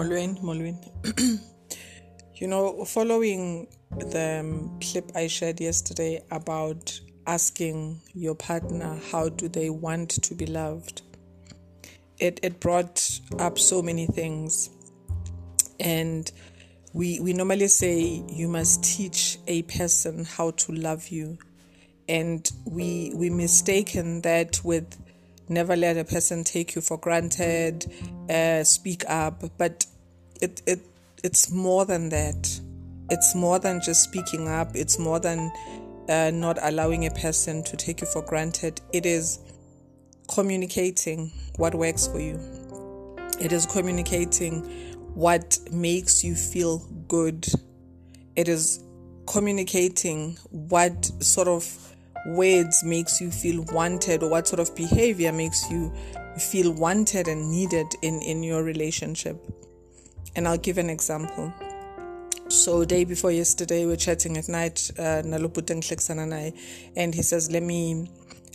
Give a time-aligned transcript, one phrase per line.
[0.00, 1.40] Molweni, Molweni.
[2.36, 3.68] you know, following
[3.98, 10.34] the um, clip I shared yesterday about asking your partner how do they want to
[10.34, 11.02] be loved,
[12.18, 14.70] it, it brought up so many things.
[15.78, 16.32] And
[16.94, 21.36] we, we normally say you must teach a person how to love you.
[22.08, 24.96] And we, we mistaken that with
[25.50, 27.84] never let a person take you for granted,
[28.30, 29.42] uh, speak up.
[29.58, 29.86] But
[30.40, 30.80] it, it
[31.22, 32.60] it's more than that.
[33.10, 34.70] It's more than just speaking up.
[34.74, 35.52] It's more than
[36.08, 38.80] uh, not allowing a person to take you for granted.
[38.92, 39.40] It is
[40.28, 42.38] communicating what works for you.
[43.40, 44.62] It is communicating
[45.14, 46.78] what makes you feel
[47.08, 47.46] good.
[48.36, 48.82] It is
[49.26, 51.89] communicating what sort of
[52.26, 55.92] words makes you feel wanted or what sort of behavior makes you
[56.38, 59.36] feel wanted and needed in in your relationship.
[60.36, 61.52] And i'll give an example.
[62.48, 65.34] So day before yesterday we are chatting at night uh, and
[66.34, 66.52] I,
[66.96, 68.10] and he says let me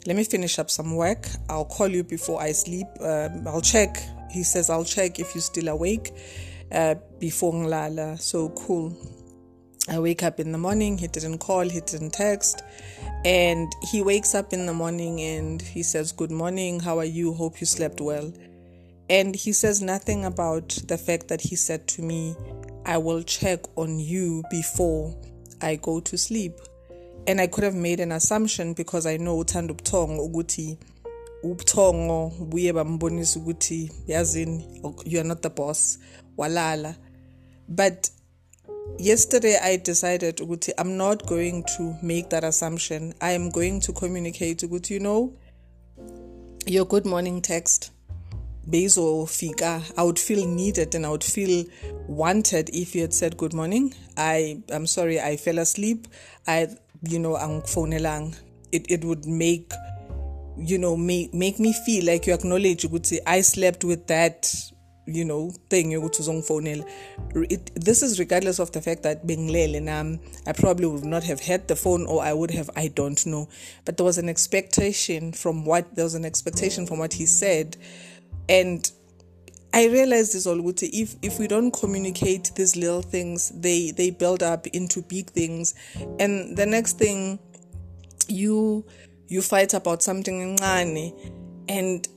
[0.05, 1.27] let me finish up some work.
[1.49, 2.87] I'll call you before i sleep.
[2.99, 3.97] Um, i'll check.
[4.31, 6.11] He says i'll check if you're still awake
[6.71, 8.95] uh, before nglala so cool.
[9.87, 12.63] I wake up in the morning, he didn't call, he didn't text.
[13.25, 17.33] And he wakes up in the morning and he says, Good morning, how are you?
[17.33, 18.31] Hope you slept well.
[19.09, 22.35] And he says nothing about the fact that he said to me,
[22.85, 25.19] I will check on you before
[25.59, 26.53] I go to sleep.
[27.25, 30.77] And I could have made an assumption because I know uthanda ubuthongo ukuthi
[31.43, 35.97] ubuthongo buye bambonisa ukuthi yazini you are not the boss
[36.37, 36.95] walala
[37.67, 38.09] but
[38.97, 43.13] yesterday I decided ukuthi I'm not going to make that assumption.
[43.21, 45.33] I am going to communicate ukuthi you know
[46.65, 47.91] your good morning text
[48.71, 51.65] fika I would feel needed and I would feel
[52.07, 53.93] wanted if you had said good morning.
[54.17, 56.07] I I'm sorry I fell asleep.
[56.47, 56.67] I
[57.03, 58.35] you know angikufonelang.
[58.71, 59.71] It it would make
[60.57, 64.51] you know make make me feel like you acknowledge ukuthi I slept with that
[65.05, 66.83] you know thing yokuthi
[67.75, 71.39] this is regardless of the fact that being bengilele nam i probably would not have
[71.39, 73.47] had the phone or i would have i don't know.
[73.83, 77.77] But there was an expectation from what there was an expectation from what he said.
[78.49, 78.89] And
[79.73, 84.41] I realized this all if if we don't communicate these little things, they they build
[84.41, 85.73] up into big things,
[86.19, 87.39] and the next thing,
[88.27, 88.85] you
[89.27, 90.57] you fight about something
[91.67, 92.07] and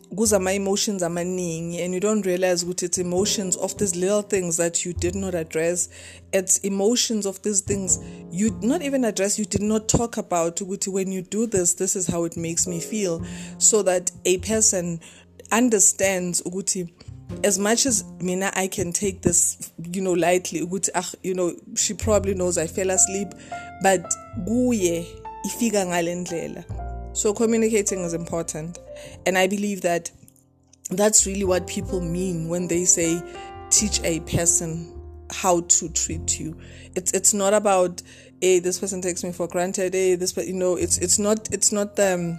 [0.40, 4.84] my emotions amaningi and you don't realize what it's emotions of these little things that
[4.84, 5.88] you did not address.
[6.32, 7.98] It's emotions of these things
[8.30, 12.06] you not even address you did not talk about when you do this this is
[12.06, 13.24] how it makes me feel.
[13.58, 15.00] So that a person
[15.52, 16.90] understands ukuthi
[17.44, 21.54] as much as mina I can take this you know lightly ukuthi ah you know
[21.76, 23.28] she probably knows I fell asleep
[23.82, 24.02] but
[24.46, 25.06] kuye
[25.44, 28.78] ifika ngalendlela so communicating is important.
[29.26, 30.10] And I believe that
[30.90, 33.22] that's really what people mean when they say
[33.70, 34.94] teach a person
[35.30, 36.56] how to treat you.
[36.94, 38.02] It's it's not about
[38.40, 39.94] hey this person takes me for granted.
[39.94, 42.38] Hey this but you know it's it's not it's not the um,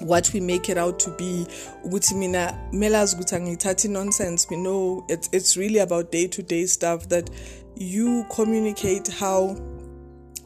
[0.00, 1.46] what we make it out to be.
[1.84, 5.04] Ukuthi mina melazi ukuthi angithathi nonsense you know.
[5.08, 7.28] It's, it's really about day to day stuff that
[7.76, 9.56] you communicate how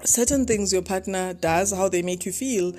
[0.04, 2.72] certain things your partner does how they make you feel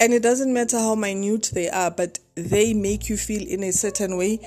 [0.00, 3.72] and it doesn't matter how minute they are but they make you feel in a
[3.72, 4.38] certain way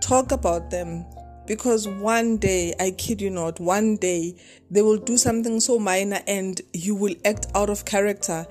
[0.00, 1.04] talk about them
[1.46, 4.34] because one day i kid you not one day
[4.70, 8.46] they will do something so minor and you will act out of character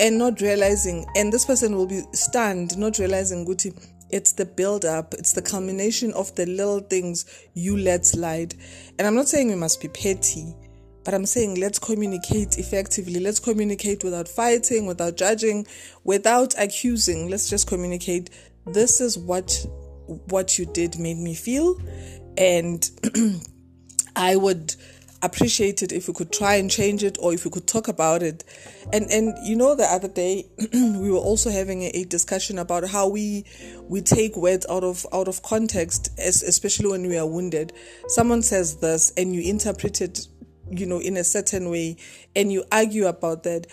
[0.00, 3.74] and not realizing, and this person will be stunned, not realizing, Guti,
[4.10, 8.54] it's the build up, it's the culmination of the little things you let slide.
[8.98, 10.54] And I'm not saying we must be petty,
[11.08, 13.18] but I'm saying let's communicate effectively.
[13.18, 15.66] Let's communicate without fighting, without judging,
[16.04, 17.30] without accusing.
[17.30, 18.28] Let's just communicate.
[18.66, 19.64] This is what
[20.26, 21.80] what you did made me feel,
[22.36, 22.86] and
[24.16, 24.74] I would
[25.22, 28.22] appreciate it if we could try and change it or if we could talk about
[28.22, 28.44] it
[28.92, 32.88] and and you know the other day we were also having a, a, discussion about
[32.88, 33.44] how we
[33.88, 37.72] we take words out of out of context as, especially when we are wounded
[38.06, 40.28] someone says this and you interpret it
[40.70, 41.96] you know in a certain way
[42.36, 43.66] and you argue about that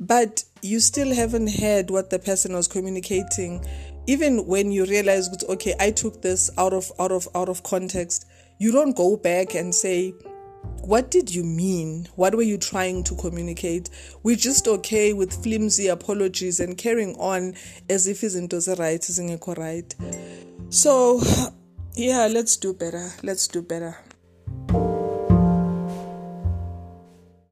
[0.00, 3.64] but you still haven't heard what the person was communicating
[4.06, 8.26] even when you realize okay i took this out of out of out of context
[8.58, 10.12] you don't go back and say
[10.82, 12.08] what did you mean?
[12.16, 13.90] What were you trying to communicate?
[14.22, 17.54] We're just okay with flimsy apologies and carrying on
[17.88, 19.94] as if izinto right isn't right.
[20.70, 21.20] So,
[21.94, 23.10] yeah, let's do better.
[23.22, 23.96] Let's do better.